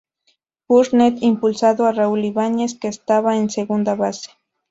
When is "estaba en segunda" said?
2.87-3.93